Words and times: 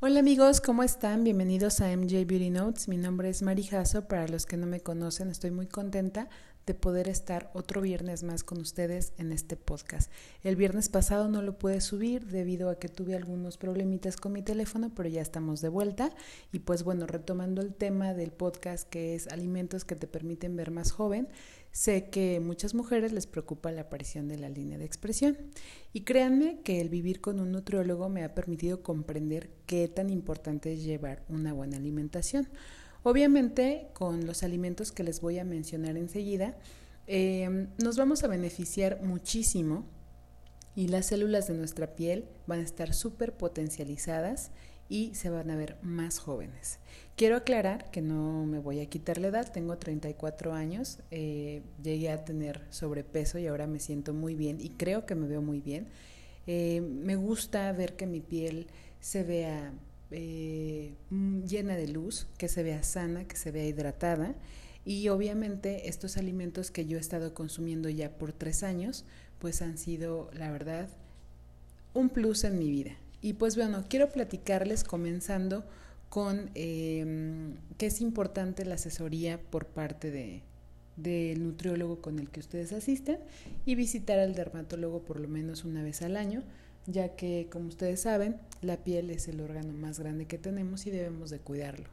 Hola 0.00 0.20
amigos, 0.20 0.60
¿cómo 0.60 0.84
están? 0.84 1.24
Bienvenidos 1.24 1.80
a 1.80 1.88
MJ 1.88 2.24
Beauty 2.24 2.50
Notes. 2.50 2.86
Mi 2.86 2.96
nombre 2.96 3.30
es 3.30 3.42
Mari 3.42 3.64
Jasso. 3.64 4.06
Para 4.06 4.28
los 4.28 4.46
que 4.46 4.56
no 4.56 4.64
me 4.64 4.78
conocen, 4.78 5.28
estoy 5.28 5.50
muy 5.50 5.66
contenta 5.66 6.28
de 6.68 6.74
poder 6.74 7.08
estar 7.08 7.50
otro 7.54 7.80
viernes 7.80 8.22
más 8.22 8.44
con 8.44 8.60
ustedes 8.60 9.14
en 9.16 9.32
este 9.32 9.56
podcast. 9.56 10.12
El 10.44 10.54
viernes 10.54 10.90
pasado 10.90 11.26
no 11.26 11.40
lo 11.40 11.58
pude 11.58 11.80
subir 11.80 12.26
debido 12.26 12.68
a 12.68 12.78
que 12.78 12.90
tuve 12.90 13.16
algunos 13.16 13.56
problemitas 13.56 14.18
con 14.18 14.34
mi 14.34 14.42
teléfono, 14.42 14.92
pero 14.94 15.08
ya 15.08 15.22
estamos 15.22 15.62
de 15.62 15.70
vuelta. 15.70 16.14
Y 16.52 16.58
pues 16.58 16.84
bueno, 16.84 17.06
retomando 17.06 17.62
el 17.62 17.74
tema 17.74 18.12
del 18.12 18.32
podcast 18.32 18.86
que 18.86 19.14
es 19.14 19.28
alimentos 19.28 19.86
que 19.86 19.96
te 19.96 20.06
permiten 20.06 20.56
ver 20.56 20.70
más 20.70 20.92
joven, 20.92 21.28
Sé 21.70 22.08
que 22.08 22.40
muchas 22.40 22.74
mujeres 22.74 23.12
les 23.12 23.26
preocupa 23.26 23.70
la 23.70 23.82
aparición 23.82 24.26
de 24.26 24.38
la 24.38 24.48
línea 24.48 24.78
de 24.78 24.86
expresión 24.86 25.36
y 25.92 26.00
créanme 26.00 26.60
que 26.62 26.80
el 26.80 26.88
vivir 26.88 27.20
con 27.20 27.38
un 27.40 27.52
nutriólogo 27.52 28.08
me 28.08 28.24
ha 28.24 28.34
permitido 28.34 28.82
comprender 28.82 29.50
qué 29.66 29.86
tan 29.86 30.08
importante 30.08 30.72
es 30.72 30.82
llevar 30.82 31.24
una 31.28 31.52
buena 31.52 31.76
alimentación. 31.76 32.48
Obviamente 33.02 33.88
con 33.92 34.26
los 34.26 34.42
alimentos 34.42 34.92
que 34.92 35.04
les 35.04 35.20
voy 35.20 35.38
a 35.38 35.44
mencionar 35.44 35.96
enseguida 35.96 36.56
em, 37.06 37.68
nos 37.82 37.96
vamos 37.96 38.24
a 38.24 38.28
beneficiar 38.28 39.02
muchísimo 39.02 39.86
y 40.74 40.88
las 40.88 41.06
células 41.06 41.48
de 41.48 41.54
nuestra 41.54 41.96
piel 41.96 42.26
van 42.46 42.60
a 42.60 42.62
estar 42.62 42.94
súper 42.94 43.36
potencializadas 43.36 44.50
y 44.88 45.14
se 45.14 45.28
van 45.28 45.50
a 45.50 45.56
ver 45.56 45.76
más 45.82 46.18
jóvenes. 46.18 46.78
Quiero 47.16 47.36
aclarar 47.36 47.90
que 47.90 48.00
no 48.00 48.46
me 48.46 48.58
voy 48.58 48.80
a 48.80 48.86
quitar 48.86 49.18
la 49.18 49.28
edad, 49.28 49.52
tengo 49.52 49.76
34 49.76 50.54
años, 50.54 51.00
eh, 51.10 51.62
llegué 51.82 52.10
a 52.10 52.24
tener 52.24 52.62
sobrepeso 52.70 53.38
y 53.38 53.46
ahora 53.46 53.66
me 53.66 53.80
siento 53.80 54.14
muy 54.14 54.34
bien 54.34 54.58
y 54.60 54.70
creo 54.70 55.04
que 55.04 55.14
me 55.14 55.26
veo 55.26 55.42
muy 55.42 55.60
bien. 55.60 55.88
Eh, 56.46 56.80
me 56.80 57.16
gusta 57.16 57.70
ver 57.72 57.96
que 57.96 58.06
mi 58.06 58.20
piel 58.20 58.68
se 59.00 59.22
vea 59.22 59.72
eh, 60.10 60.94
llena 61.46 61.76
de 61.76 61.88
luz, 61.88 62.26
que 62.38 62.48
se 62.48 62.62
vea 62.62 62.82
sana, 62.82 63.26
que 63.26 63.36
se 63.36 63.50
vea 63.50 63.66
hidratada 63.66 64.34
y 64.84 65.08
obviamente 65.08 65.88
estos 65.88 66.16
alimentos 66.16 66.70
que 66.70 66.86
yo 66.86 66.96
he 66.96 67.00
estado 67.00 67.34
consumiendo 67.34 67.88
ya 67.90 68.10
por 68.16 68.32
tres 68.32 68.62
años, 68.62 69.04
pues 69.38 69.60
han 69.60 69.76
sido, 69.76 70.30
la 70.32 70.50
verdad, 70.50 70.88
un 71.92 72.08
plus 72.08 72.44
en 72.44 72.58
mi 72.58 72.70
vida. 72.70 72.92
Y 73.20 73.34
pues 73.34 73.56
bueno, 73.56 73.84
quiero 73.88 74.10
platicarles 74.10 74.84
comenzando 74.84 75.64
con 76.08 76.50
eh, 76.54 77.54
que 77.76 77.86
es 77.86 78.00
importante 78.00 78.64
la 78.64 78.76
asesoría 78.76 79.38
por 79.38 79.66
parte 79.66 80.10
de, 80.10 80.42
del 80.96 81.44
nutriólogo 81.44 82.00
con 82.00 82.18
el 82.18 82.30
que 82.30 82.40
ustedes 82.40 82.72
asisten 82.72 83.18
y 83.64 83.74
visitar 83.74 84.18
al 84.18 84.34
dermatólogo 84.34 85.02
por 85.02 85.20
lo 85.20 85.28
menos 85.28 85.64
una 85.64 85.82
vez 85.82 86.02
al 86.02 86.16
año, 86.16 86.42
ya 86.88 87.14
que 87.14 87.48
como 87.50 87.68
ustedes 87.68 88.00
saben, 88.00 88.36
la 88.62 88.78
piel 88.78 89.10
es 89.10 89.28
el 89.28 89.40
órgano 89.40 89.72
más 89.72 90.00
grande 90.00 90.26
que 90.26 90.38
tenemos 90.38 90.86
y 90.86 90.90
debemos 90.90 91.30
de 91.30 91.38
cuidarlo. 91.38 91.86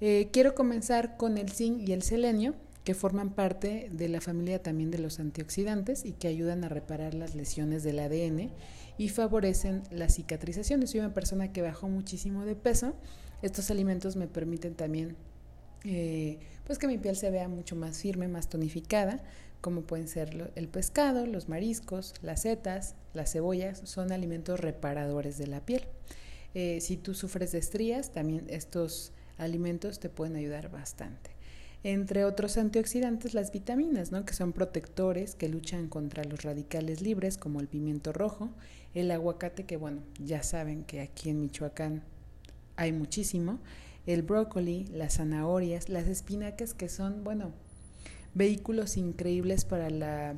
Eh, 0.00 0.28
quiero 0.32 0.54
comenzar 0.54 1.16
con 1.16 1.38
el 1.38 1.50
zinc 1.50 1.88
y 1.88 1.92
el 1.92 2.02
selenio, 2.02 2.54
que 2.84 2.94
forman 2.94 3.30
parte 3.30 3.88
de 3.90 4.08
la 4.08 4.20
familia 4.20 4.62
también 4.62 4.90
de 4.90 4.98
los 4.98 5.18
antioxidantes 5.18 6.04
y 6.04 6.12
que 6.12 6.28
ayudan 6.28 6.64
a 6.64 6.68
reparar 6.68 7.14
las 7.14 7.34
lesiones 7.34 7.82
del 7.82 7.98
ADN 7.98 8.50
y 8.98 9.08
favorecen 9.08 9.82
la 9.90 10.10
cicatrización. 10.10 10.86
Soy 10.86 11.00
una 11.00 11.14
persona 11.14 11.50
que 11.50 11.62
bajó 11.62 11.88
muchísimo 11.88 12.44
de 12.44 12.56
peso. 12.56 12.94
Estos 13.40 13.70
alimentos 13.70 14.16
me 14.16 14.26
permiten 14.28 14.74
también 14.74 15.16
eh, 15.84 16.38
pues 16.66 16.78
que 16.78 16.86
mi 16.86 16.98
piel 16.98 17.16
se 17.16 17.30
vea 17.30 17.48
mucho 17.48 17.76
más 17.76 17.98
firme, 17.98 18.28
más 18.28 18.48
tonificada, 18.48 19.22
como 19.60 19.82
pueden 19.82 20.08
ser 20.08 20.52
el 20.56 20.68
pescado, 20.68 21.26
los 21.26 21.48
mariscos, 21.48 22.14
las 22.22 22.42
setas, 22.42 22.96
las 23.14 23.32
cebollas, 23.32 23.80
son 23.84 24.12
alimentos 24.12 24.60
reparadores 24.60 25.38
de 25.38 25.46
la 25.46 25.60
piel. 25.60 25.84
Eh, 26.54 26.80
si 26.80 26.96
tú 26.96 27.14
sufres 27.14 27.52
de 27.52 27.58
estrías, 27.58 28.12
también 28.12 28.46
estos 28.48 29.12
alimentos 29.38 30.00
te 30.00 30.08
pueden 30.08 30.36
ayudar 30.36 30.70
bastante 30.70 31.34
entre 31.84 32.24
otros 32.24 32.56
antioxidantes 32.56 33.34
las 33.34 33.52
vitaminas, 33.52 34.10
¿no? 34.10 34.24
que 34.24 34.32
son 34.32 34.52
protectores 34.52 35.34
que 35.34 35.50
luchan 35.50 35.88
contra 35.88 36.24
los 36.24 36.42
radicales 36.42 37.02
libres 37.02 37.36
como 37.36 37.60
el 37.60 37.68
pimiento 37.68 38.12
rojo, 38.12 38.48
el 38.94 39.10
aguacate, 39.10 39.64
que 39.64 39.76
bueno, 39.76 40.00
ya 40.18 40.42
saben 40.42 40.84
que 40.84 41.02
aquí 41.02 41.28
en 41.28 41.40
Michoacán 41.40 42.02
hay 42.76 42.92
muchísimo, 42.92 43.60
el 44.06 44.22
brócoli, 44.22 44.86
las 44.92 45.16
zanahorias, 45.16 45.88
las 45.88 46.06
espinacas 46.06 46.74
que 46.74 46.88
son, 46.88 47.24
bueno, 47.24 47.52
vehículos 48.34 48.96
increíbles 48.96 49.64
para 49.64 49.90
la 49.90 50.34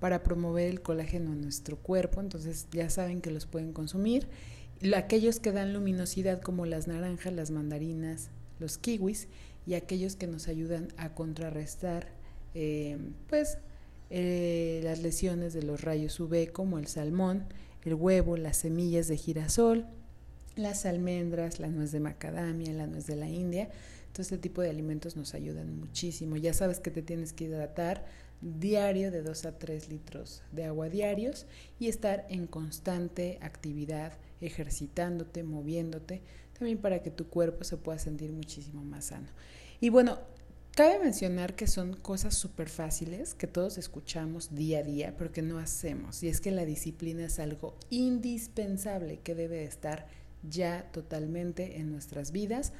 para 0.00 0.22
promover 0.22 0.68
el 0.68 0.82
colágeno 0.82 1.32
en 1.32 1.40
nuestro 1.40 1.78
cuerpo, 1.78 2.20
entonces 2.20 2.66
ya 2.72 2.90
saben 2.90 3.22
que 3.22 3.30
los 3.30 3.46
pueden 3.46 3.72
consumir. 3.72 4.28
Aquellos 4.94 5.40
que 5.40 5.50
dan 5.50 5.72
luminosidad 5.72 6.42
como 6.42 6.66
las 6.66 6.88
naranjas, 6.88 7.32
las 7.32 7.50
mandarinas, 7.50 8.28
los 8.58 8.76
kiwis 8.76 9.28
y 9.66 9.72
aquellos 9.72 10.16
que 10.16 10.26
nos 10.26 10.46
ayudan 10.48 10.88
a 10.98 11.14
contrarrestar 11.14 12.08
eh, 12.54 12.98
pues 13.28 13.56
eh, 14.10 14.82
las 14.84 15.00
lesiones 15.00 15.54
de 15.54 15.62
los 15.62 15.80
rayos 15.80 16.20
UV 16.20 16.52
como 16.52 16.78
el 16.78 16.86
salmón, 16.86 17.44
el 17.84 17.94
huevo, 17.94 18.36
las 18.36 18.58
semillas 18.58 19.08
de 19.08 19.16
girasol, 19.16 19.86
las 20.56 20.86
almendras, 20.86 21.60
la 21.60 21.68
nuez 21.68 21.92
de 21.92 22.00
macadamia, 22.00 22.72
la 22.72 22.86
nuez 22.86 23.06
de 23.06 23.16
la 23.16 23.28
India. 23.28 23.70
Todo 24.12 24.22
este 24.22 24.38
tipo 24.38 24.62
de 24.62 24.70
alimentos 24.70 25.16
nos 25.16 25.34
ayudan 25.34 25.76
muchísimo. 25.78 26.36
Ya 26.36 26.54
sabes 26.54 26.80
que 26.80 26.90
te 26.90 27.02
tienes 27.02 27.32
que 27.32 27.44
hidratar 27.44 28.04
diario 28.40 29.10
de 29.10 29.22
2 29.22 29.46
a 29.46 29.58
3 29.58 29.88
litros 29.88 30.42
de 30.52 30.64
agua 30.64 30.88
diarios 30.88 31.46
y 31.78 31.88
estar 31.88 32.26
en 32.28 32.46
constante 32.46 33.38
actividad, 33.40 34.12
ejercitándote, 34.40 35.42
moviéndote, 35.42 36.22
también 36.56 36.78
para 36.78 37.02
que 37.02 37.10
tu 37.10 37.28
cuerpo 37.28 37.64
se 37.64 37.76
pueda 37.76 37.98
sentir 37.98 38.32
muchísimo 38.32 38.84
más 38.84 39.06
sano. 39.06 39.28
Y 39.80 39.88
bueno, 39.88 40.18
cabe 40.76 40.98
mencionar 40.98 41.56
que 41.56 41.66
son 41.66 41.94
cosas 41.94 42.34
súper 42.34 42.68
fáciles 42.68 43.34
que 43.34 43.46
todos 43.46 43.78
escuchamos 43.78 44.54
día 44.54 44.80
a 44.80 44.82
día, 44.82 45.14
pero 45.16 45.32
que 45.32 45.42
no 45.42 45.58
hacemos. 45.58 46.22
Y 46.22 46.28
es 46.28 46.40
que 46.40 46.50
la 46.50 46.64
disciplina 46.64 47.24
es 47.24 47.38
algo 47.38 47.76
indispensable 47.90 49.20
que 49.20 49.34
debe 49.34 49.64
estar 49.64 50.06
ya 50.48 50.90
totalmente 50.92 51.78
en 51.78 51.90
nuestras 51.90 52.32
vidas 52.32 52.72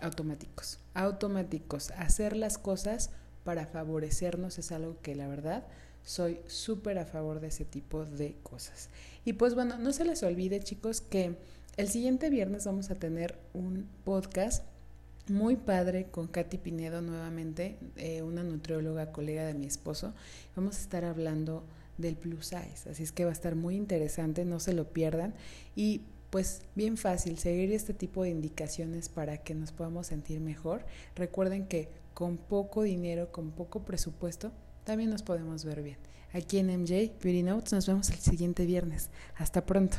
automáticos. 0.00 0.78
Automáticos. 0.94 1.90
Hacer 1.92 2.36
las 2.36 2.58
cosas 2.58 3.10
para 3.44 3.66
favorecernos 3.66 4.58
es 4.58 4.72
algo 4.72 4.96
que 5.02 5.14
la 5.14 5.28
verdad 5.28 5.66
soy 6.04 6.40
súper 6.46 6.98
a 6.98 7.06
favor 7.06 7.40
de 7.40 7.48
ese 7.48 7.64
tipo 7.64 8.04
de 8.04 8.36
cosas. 8.42 8.88
Y 9.24 9.34
pues 9.34 9.54
bueno, 9.54 9.78
no 9.78 9.92
se 9.92 10.04
les 10.04 10.22
olvide 10.22 10.60
chicos 10.60 11.00
que 11.00 11.36
el 11.76 11.88
siguiente 11.88 12.28
viernes 12.28 12.66
vamos 12.66 12.90
a 12.90 12.96
tener 12.96 13.38
un 13.54 13.88
podcast 14.04 14.64
muy 15.28 15.56
padre 15.56 16.06
con 16.10 16.26
Katy 16.26 16.58
Pinedo 16.58 17.00
nuevamente, 17.00 17.78
eh, 17.96 18.22
una 18.22 18.42
nutrióloga 18.42 19.12
colega 19.12 19.46
de 19.46 19.54
mi 19.54 19.66
esposo. 19.66 20.12
Vamos 20.56 20.76
a 20.78 20.80
estar 20.80 21.04
hablando 21.04 21.64
del 21.98 22.16
plus 22.16 22.46
size, 22.46 22.90
así 22.90 23.02
es 23.04 23.12
que 23.12 23.24
va 23.24 23.30
a 23.30 23.34
estar 23.34 23.54
muy 23.54 23.76
interesante, 23.76 24.44
no 24.44 24.58
se 24.58 24.72
lo 24.72 24.92
pierdan. 24.92 25.34
Y 25.76 26.02
pues 26.32 26.62
bien 26.74 26.96
fácil, 26.96 27.36
seguir 27.36 27.72
este 27.72 27.92
tipo 27.92 28.22
de 28.22 28.30
indicaciones 28.30 29.10
para 29.10 29.36
que 29.36 29.54
nos 29.54 29.70
podamos 29.70 30.06
sentir 30.06 30.40
mejor. 30.40 30.86
Recuerden 31.14 31.66
que 31.66 31.90
con 32.14 32.38
poco 32.38 32.82
dinero, 32.84 33.30
con 33.30 33.50
poco 33.50 33.84
presupuesto, 33.84 34.50
también 34.84 35.10
nos 35.10 35.22
podemos 35.22 35.66
ver 35.66 35.82
bien. 35.82 35.98
Aquí 36.32 36.56
en 36.56 36.68
MJ 36.68 37.12
Beauty 37.22 37.42
Notes 37.42 37.74
nos 37.74 37.86
vemos 37.86 38.08
el 38.08 38.16
siguiente 38.16 38.64
viernes. 38.64 39.10
Hasta 39.36 39.66
pronto. 39.66 39.98